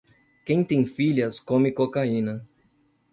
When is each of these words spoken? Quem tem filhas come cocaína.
Quem 0.43 0.63
tem 0.63 0.83
filhas 0.83 1.39
come 1.39 1.71
cocaína. 1.71 2.43